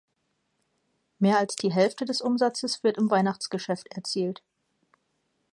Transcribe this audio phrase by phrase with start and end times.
[1.19, 4.41] Mehr als die Hälfte des Umsatzes wird im Weihnachtsgeschäft erzielt.